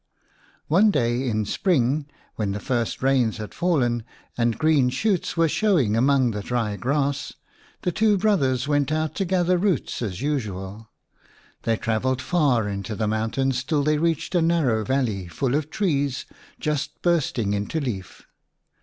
[0.67, 4.03] One day in Spring, when the first rains had fallen
[4.35, 7.33] and green shoots were showing among the dry grass,
[7.83, 10.89] the two brothers went out to gather roots as usual.
[11.65, 16.25] They travelled far into the mountains till they reached a narrow valley full of trees
[16.59, 18.25] just bursting into leaf.